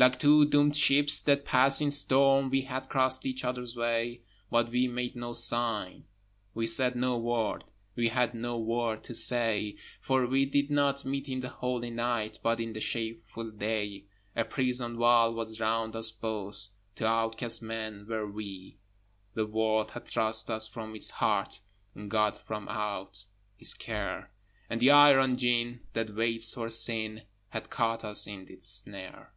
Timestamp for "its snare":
28.48-29.32